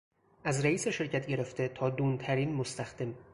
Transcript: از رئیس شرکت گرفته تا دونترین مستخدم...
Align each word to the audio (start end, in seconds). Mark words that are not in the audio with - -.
از 0.43 0.65
رئیس 0.65 0.87
شرکت 0.87 1.27
گرفته 1.27 1.67
تا 1.67 1.89
دونترین 1.89 2.53
مستخدم... 2.53 3.13